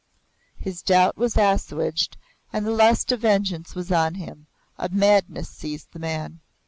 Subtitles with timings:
[0.57, 2.17] His doubt was assuaged
[2.51, 4.47] and the lust of vengeance was on him
[4.79, 6.39] a madness seized the man.